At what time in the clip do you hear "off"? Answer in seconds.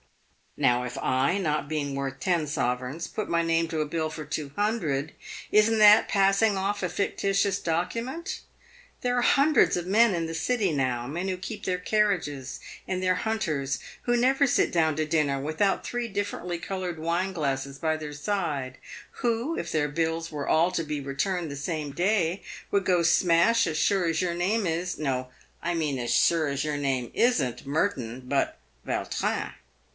6.57-6.83